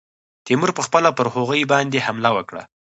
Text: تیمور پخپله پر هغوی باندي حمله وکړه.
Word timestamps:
تیمور 0.45 0.69
پخپله 0.77 1.09
پر 1.17 1.27
هغوی 1.35 1.61
باندي 1.71 1.99
حمله 2.05 2.29
وکړه. 2.33 2.61